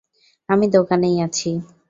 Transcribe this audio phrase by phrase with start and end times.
[0.49, 1.49] আমি দোকানেই আছি।